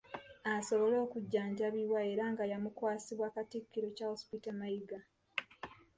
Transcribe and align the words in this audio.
Asobole 0.53 0.95
okujjanjabibwa 1.05 1.99
era 2.11 2.23
nga 2.31 2.43
yamukwasibwa 2.51 3.27
Katikkiro 3.35 3.87
Charles 3.97 4.23
Peter 4.29 4.53
Mayiga. 4.59 4.99